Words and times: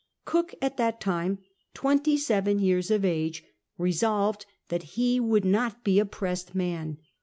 Cook, 0.25 0.55
at 0.63 0.77
that 0.77 0.99
time 0.99 1.37
twenty 1.75 2.17
seven 2.17 2.57
years 2.57 2.89
of 2.89 3.05
age, 3.05 3.43
resolved 3.77 4.47
that 4.69 4.97
he 4.97 5.19
would 5.19 5.45
not 5.45 5.83
be 5.83 5.99
a 5.99 6.05
pressed 6.07 6.55
man. 6.55 6.97